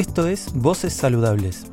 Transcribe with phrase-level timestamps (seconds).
[0.00, 1.64] Esto es Voces Saludables.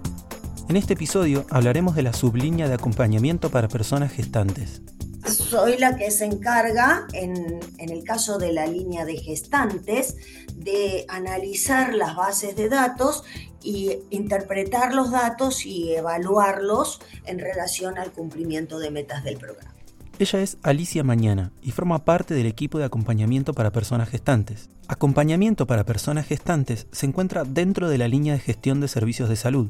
[0.67, 4.81] En este episodio hablaremos de la sublínea de acompañamiento para personas gestantes.
[5.25, 10.17] Soy la que se encarga, en, en el caso de la línea de gestantes,
[10.53, 13.23] de analizar las bases de datos
[13.63, 19.76] y interpretar los datos y evaluarlos en relación al cumplimiento de metas del programa.
[20.19, 24.67] Ella es Alicia Mañana y forma parte del equipo de acompañamiento para personas gestantes.
[24.87, 29.35] Acompañamiento para personas gestantes se encuentra dentro de la línea de gestión de servicios de
[29.35, 29.69] salud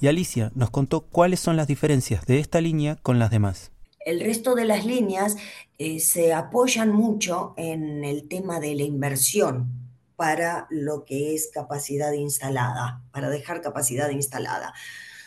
[0.00, 3.70] y Alicia nos contó cuáles son las diferencias de esta línea con las demás.
[4.04, 5.36] El resto de las líneas
[5.78, 9.68] eh, se apoyan mucho en el tema de la inversión
[10.16, 14.74] para lo que es capacidad instalada, para dejar capacidad instalada.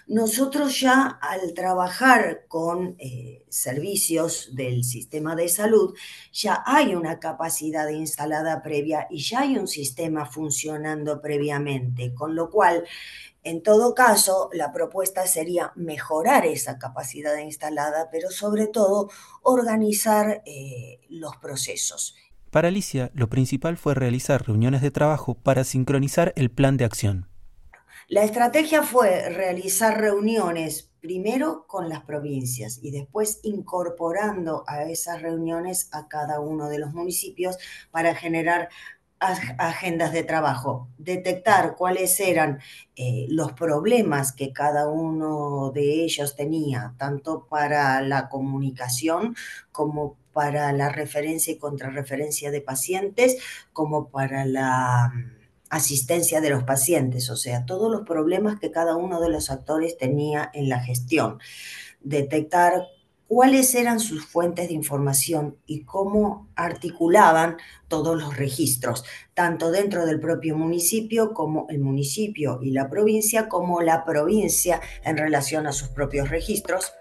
[0.07, 5.93] Nosotros ya al trabajar con eh, servicios del sistema de salud,
[6.31, 12.49] ya hay una capacidad instalada previa y ya hay un sistema funcionando previamente, con lo
[12.49, 12.85] cual,
[13.43, 19.09] en todo caso, la propuesta sería mejorar esa capacidad instalada, pero sobre todo
[19.43, 22.15] organizar eh, los procesos.
[22.49, 27.27] Para Alicia, lo principal fue realizar reuniones de trabajo para sincronizar el plan de acción.
[28.09, 35.89] La estrategia fue realizar reuniones primero con las provincias y después incorporando a esas reuniones
[35.91, 37.57] a cada uno de los municipios
[37.91, 38.69] para generar
[39.19, 42.59] agendas de trabajo, detectar cuáles eran
[42.95, 49.35] eh, los problemas que cada uno de ellos tenía, tanto para la comunicación
[49.73, 53.37] como para la referencia y contrarreferencia de pacientes,
[53.73, 55.11] como para la
[55.69, 59.97] asistencia de los pacientes, o sea, todos los problemas que cada uno de los actores
[59.97, 61.39] tenía en la gestión,
[62.01, 62.87] detectar
[63.27, 67.57] cuáles eran sus fuentes de información y cómo articulaban
[67.87, 73.81] todos los registros, tanto dentro del propio municipio como el municipio y la provincia, como
[73.81, 76.93] la provincia en relación a sus propios registros.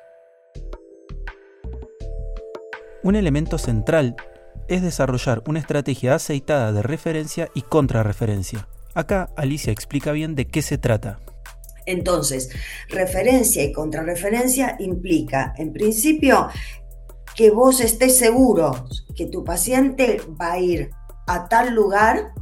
[3.03, 4.16] Un elemento central
[4.69, 8.69] es desarrollar una estrategia aceitada de referencia y contrarreferencia.
[8.94, 11.21] Acá Alicia explica bien de qué se trata.
[11.87, 12.50] Entonces,
[12.88, 16.49] referencia y contrarreferencia implica, en principio,
[17.34, 20.91] que vos estés seguro que tu paciente va a ir
[21.26, 22.32] a tal lugar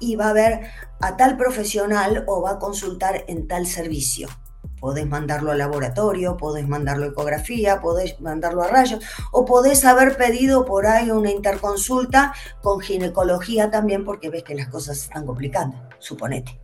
[0.00, 0.60] y va a ver
[1.00, 4.28] a tal profesional o va a consultar en tal servicio.
[4.80, 9.02] Podés mandarlo al laboratorio, podés mandarlo a ecografía, podés mandarlo a rayos,
[9.32, 14.68] o podés haber pedido por ahí una interconsulta con ginecología también, porque ves que las
[14.68, 16.60] cosas están complicando, suponete.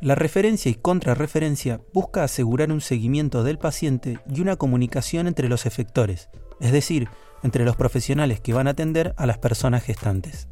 [0.00, 5.66] La referencia y contrarreferencia busca asegurar un seguimiento del paciente y una comunicación entre los
[5.66, 7.08] efectores, es decir,
[7.42, 10.48] entre los profesionales que van a atender a las personas gestantes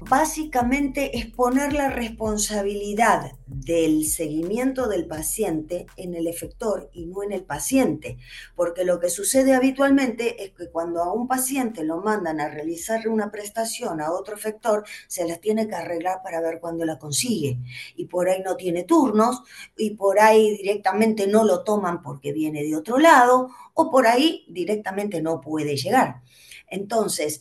[0.00, 7.32] básicamente es poner la responsabilidad del seguimiento del paciente en el efector y no en
[7.32, 8.18] el paciente,
[8.54, 13.08] porque lo que sucede habitualmente es que cuando a un paciente lo mandan a realizarle
[13.08, 17.58] una prestación a otro efector, se las tiene que arreglar para ver cuándo la consigue,
[17.96, 19.42] y por ahí no tiene turnos,
[19.76, 24.44] y por ahí directamente no lo toman porque viene de otro lado, o por ahí
[24.48, 26.22] directamente no puede llegar.
[26.66, 27.40] Entonces,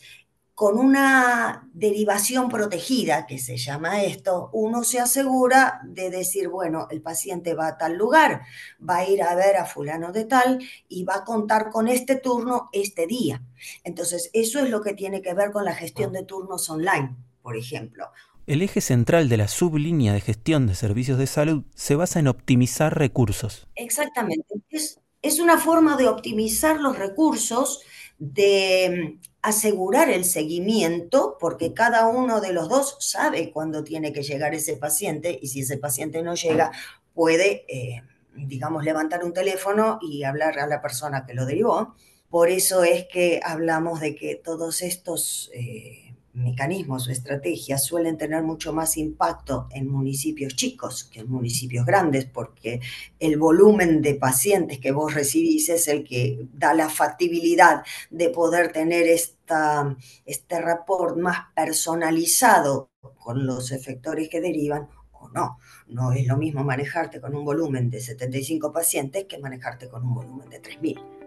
[0.55, 7.01] con una derivación protegida, que se llama esto, uno se asegura de decir, bueno, el
[7.01, 8.41] paciente va a tal lugar,
[8.87, 12.17] va a ir a ver a fulano de tal y va a contar con este
[12.17, 13.41] turno este día.
[13.83, 17.57] Entonces, eso es lo que tiene que ver con la gestión de turnos online, por
[17.57, 18.11] ejemplo.
[18.45, 22.27] El eje central de la sublínea de gestión de servicios de salud se basa en
[22.27, 23.67] optimizar recursos.
[23.75, 24.45] Exactamente.
[24.69, 27.81] Es, es una forma de optimizar los recursos,
[28.19, 34.55] de asegurar el seguimiento, porque cada uno de los dos sabe cuándo tiene que llegar
[34.55, 36.71] ese paciente y si ese paciente no llega,
[37.13, 38.01] puede, eh,
[38.35, 41.93] digamos, levantar un teléfono y hablar a la persona que lo derivó.
[42.29, 45.51] Por eso es que hablamos de que todos estos...
[45.53, 46.02] Eh,
[46.33, 52.25] mecanismos o estrategias suelen tener mucho más impacto en municipios chicos que en municipios grandes,
[52.25, 52.81] porque
[53.19, 58.71] el volumen de pacientes que vos recibís es el que da la factibilidad de poder
[58.71, 59.95] tener esta,
[60.25, 62.89] este rapport más personalizado
[63.19, 65.59] con los efectores que derivan o no.
[65.87, 70.15] No es lo mismo manejarte con un volumen de 75 pacientes que manejarte con un
[70.15, 71.22] volumen de 3.000.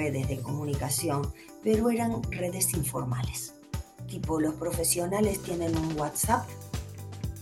[0.00, 1.30] redes de comunicación,
[1.62, 3.52] pero eran redes informales.
[4.08, 6.48] Tipo, los profesionales tienen un WhatsApp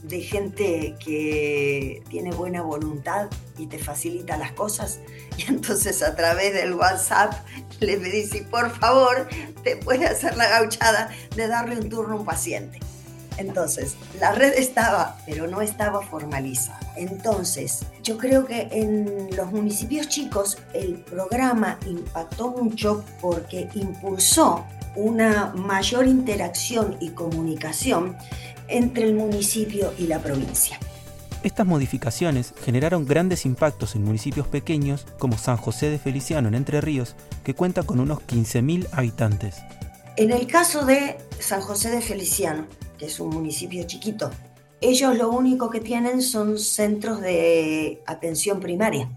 [0.03, 3.29] de gente que tiene buena voluntad
[3.59, 5.01] y te facilita las cosas.
[5.37, 7.33] Y entonces a través del WhatsApp
[7.79, 9.29] le pedí si por favor
[9.63, 12.81] te puede hacer la gauchada de darle un turno a un paciente.
[13.39, 16.81] Entonces, la red estaba, pero no estaba formalizada.
[16.97, 25.53] Entonces, yo creo que en los municipios chicos el programa impactó mucho porque impulsó una
[25.55, 28.17] mayor interacción y comunicación
[28.67, 30.79] entre el municipio y la provincia.
[31.45, 36.81] Estas modificaciones generaron grandes impactos en municipios pequeños como San José de Feliciano en Entre
[36.81, 37.15] Ríos,
[37.45, 39.59] que cuenta con unos 15.000 habitantes.
[40.17, 42.67] En el caso de San José de Feliciano,
[42.99, 44.31] que es un municipio chiquito,
[44.81, 49.11] ellos lo único que tienen son centros de atención primaria.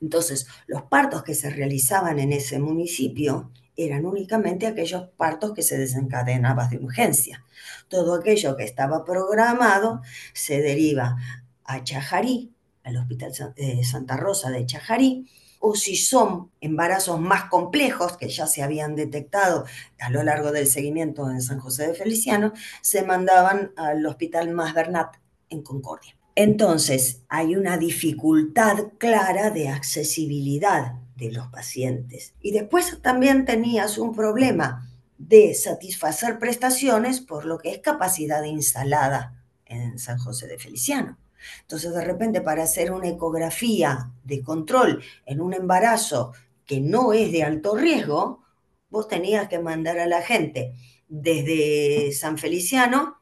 [0.00, 5.78] Entonces, los partos que se realizaban en ese municipio eran únicamente aquellos partos que se
[5.78, 7.44] desencadenaban de urgencia.
[7.88, 11.16] Todo aquello que estaba programado se deriva
[11.64, 12.52] a Chajarí,
[12.84, 15.26] al Hospital eh, Santa Rosa de Chajarí,
[15.68, 19.64] o si son embarazos más complejos que ya se habían detectado
[19.98, 22.52] a lo largo del seguimiento en San José de Feliciano,
[22.82, 25.16] se mandaban al Hospital Más Bernat
[25.50, 26.16] en Concordia.
[26.36, 32.34] Entonces, hay una dificultad clara de accesibilidad de los pacientes.
[32.40, 34.88] Y después también tenías un problema
[35.18, 41.18] de satisfacer prestaciones por lo que es capacidad instalada en San José de Feliciano.
[41.62, 46.32] Entonces, de repente, para hacer una ecografía de control en un embarazo
[46.64, 48.42] que no es de alto riesgo,
[48.90, 50.74] vos tenías que mandar a la gente
[51.08, 53.18] desde San Feliciano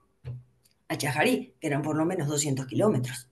[0.89, 3.29] a Chajarí, que eran por lo menos 200 kilómetros.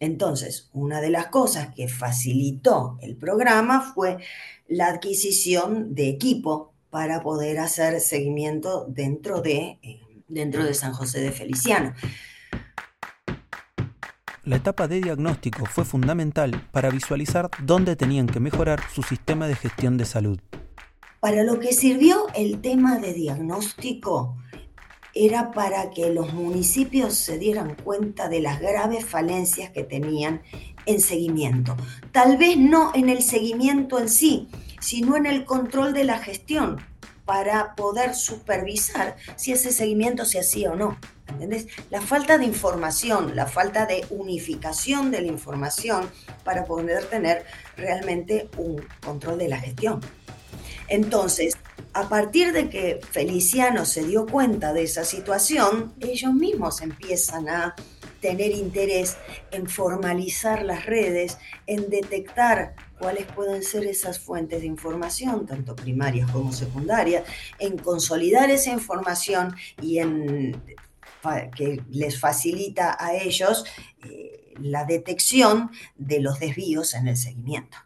[0.00, 4.18] Entonces, una de las cosas que facilitó el programa fue
[4.68, 11.20] la adquisición de equipo para poder hacer seguimiento dentro de, eh, dentro de San José
[11.20, 11.94] de Feliciano.
[14.48, 19.54] La etapa de diagnóstico fue fundamental para visualizar dónde tenían que mejorar su sistema de
[19.54, 20.40] gestión de salud.
[21.20, 24.38] Para lo que sirvió el tema de diagnóstico
[25.12, 30.40] era para que los municipios se dieran cuenta de las graves falencias que tenían
[30.86, 31.76] en seguimiento.
[32.10, 34.48] Tal vez no en el seguimiento en sí,
[34.80, 36.78] sino en el control de la gestión
[37.26, 40.96] para poder supervisar si ese seguimiento se hacía o no.
[41.28, 41.66] ¿Entendés?
[41.90, 46.10] La falta de información, la falta de unificación de la información
[46.44, 47.44] para poder tener
[47.76, 50.00] realmente un control de la gestión.
[50.88, 51.56] Entonces,
[51.92, 57.74] a partir de que Feliciano se dio cuenta de esa situación, ellos mismos empiezan a
[58.20, 59.16] tener interés
[59.50, 66.30] en formalizar las redes, en detectar cuáles pueden ser esas fuentes de información, tanto primarias
[66.30, 67.24] como secundarias,
[67.58, 70.60] en consolidar esa información y en
[71.56, 73.64] que les facilita a ellos
[74.04, 77.76] eh, la detección de los desvíos en el seguimiento.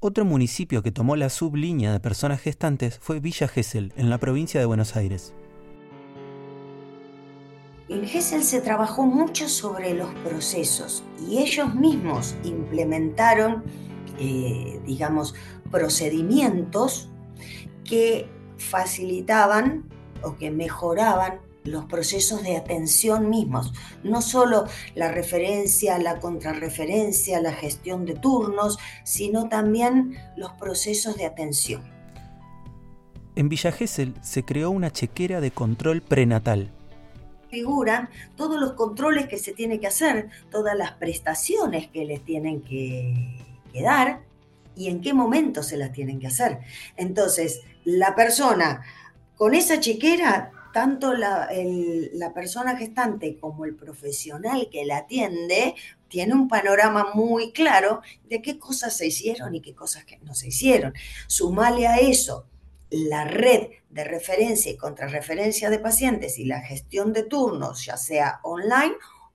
[0.00, 4.60] Otro municipio que tomó la sublínea de personas gestantes fue Villa Gesell, en la provincia
[4.60, 5.32] de Buenos Aires.
[7.88, 13.62] En Gesell se trabajó mucho sobre los procesos y ellos mismos implementaron,
[14.18, 15.34] eh, digamos,
[15.70, 17.10] procedimientos
[17.84, 19.84] que facilitaban
[20.22, 23.72] o que mejoraban los procesos de atención mismos,
[24.02, 31.24] no solo la referencia, la contrarreferencia, la gestión de turnos, sino también los procesos de
[31.24, 31.82] atención.
[33.34, 36.70] En Villa Gesell se creó una chequera de control prenatal.
[37.50, 42.60] Figuran todos los controles que se tiene que hacer, todas las prestaciones que les tienen
[42.60, 43.38] que,
[43.72, 44.20] que dar
[44.76, 46.58] y en qué momento se las tienen que hacer.
[46.96, 48.82] Entonces, la persona
[49.36, 51.48] con esa chequera tanto la,
[52.34, 55.76] persona gestante como el profesional que la atiende
[56.08, 60.34] tiene un panorama muy claro de qué cosas se hicieron y qué cosas que no
[60.34, 60.92] se hicieron.
[61.28, 62.46] Sumale a eso
[62.90, 68.40] la red de referencia y contrarreferencia de pacientes y la gestión de turnos, ya sea
[68.42, 68.94] online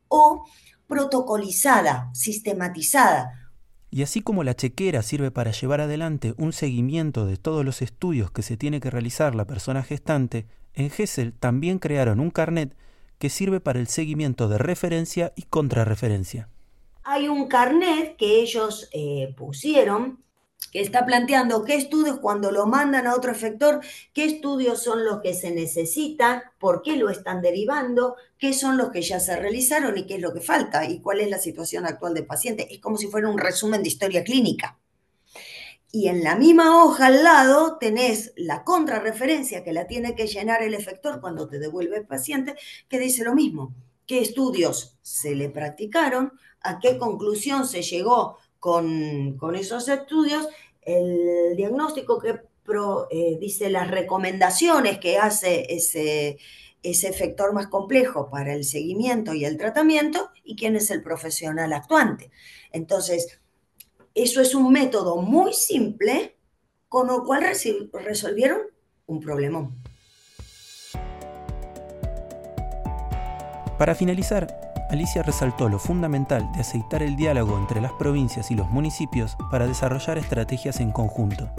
[0.10, 0.46] o
[0.88, 3.54] protocolizada, sistematizada.
[3.92, 8.30] Y así como la chequera sirve para llevar adelante un seguimiento de todos los estudios
[8.30, 12.76] que se tiene que realizar la persona gestante, en GESEL también crearon un carnet
[13.18, 16.50] que sirve para el seguimiento de referencia y contrarreferencia.
[17.04, 20.24] Hay un carnet que ellos eh, pusieron
[20.72, 23.82] que está planteando qué estudios cuando lo mandan a otro efector,
[24.14, 28.92] qué estudios son los que se necesitan, por qué lo están derivando, qué son los
[28.92, 31.86] que ya se realizaron y qué es lo que falta y cuál es la situación
[31.86, 32.68] actual del paciente.
[32.72, 34.78] Es como si fuera un resumen de historia clínica.
[35.92, 40.62] Y en la misma hoja al lado tenés la contrarreferencia que la tiene que llenar
[40.62, 42.56] el efector cuando te devuelve el paciente,
[42.88, 43.74] que dice lo mismo.
[44.06, 46.32] qué estudios se le practicaron,
[46.62, 50.48] a qué conclusión se llegó con, esos estudios,
[50.82, 52.42] el diagnóstico que
[53.12, 56.38] eh, dice las recomendaciones que hace ese,
[56.84, 61.74] ese efector más complejo para el seguimiento y el tratamiento y quién es el profesional
[61.74, 62.32] actuante.
[62.72, 63.40] Entonces,
[64.14, 66.36] eso es un método muy simple
[66.88, 67.44] con lo cual
[67.94, 68.62] resolvieron
[69.06, 69.76] un problemón.
[73.78, 74.48] Para finalizar,
[74.90, 79.68] Alicia resaltó lo fundamental de aceitar el diálogo entre las provincias y los municipios para
[79.68, 81.50] desarrollar estrategias en conjunto.